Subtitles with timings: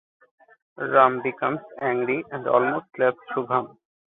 [0.89, 3.77] Ram becomes angry and almost slaps Shubham.